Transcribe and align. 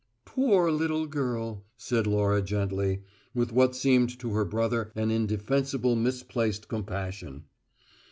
"Poor 0.25 0.71
little 0.71 1.05
girl!" 1.05 1.63
said 1.77 2.07
Laura 2.07 2.41
gently, 2.41 3.03
with 3.35 3.51
what 3.51 3.75
seemed 3.75 4.17
to 4.17 4.33
her 4.33 4.43
brother 4.43 4.91
an 4.95 5.11
indefensibly 5.11 5.93
misplaced 5.93 6.67
compassion. 6.67 7.43